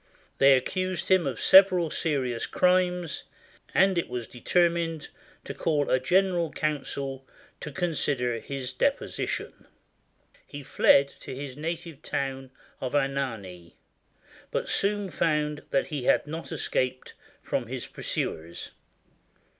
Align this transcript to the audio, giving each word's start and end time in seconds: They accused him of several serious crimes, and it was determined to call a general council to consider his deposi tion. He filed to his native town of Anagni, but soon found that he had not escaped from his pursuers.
They 0.39 0.53
accused 0.57 1.09
him 1.09 1.27
of 1.27 1.39
several 1.39 1.91
serious 1.91 2.47
crimes, 2.47 3.25
and 3.71 3.99
it 3.99 4.09
was 4.09 4.25
determined 4.27 5.09
to 5.43 5.53
call 5.53 5.91
a 5.91 5.99
general 5.99 6.51
council 6.51 7.27
to 7.59 7.71
consider 7.71 8.39
his 8.39 8.73
deposi 8.73 9.27
tion. 9.27 9.67
He 10.47 10.63
filed 10.63 11.09
to 11.19 11.35
his 11.35 11.55
native 11.55 12.01
town 12.01 12.49
of 12.79 12.95
Anagni, 12.95 13.75
but 14.49 14.69
soon 14.69 15.11
found 15.11 15.61
that 15.69 15.85
he 15.93 16.05
had 16.05 16.25
not 16.25 16.51
escaped 16.51 17.13
from 17.43 17.67
his 17.67 17.85
pursuers. 17.85 18.71